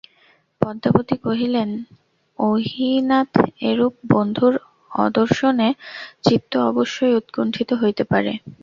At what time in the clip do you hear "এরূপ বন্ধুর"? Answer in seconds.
3.69-4.53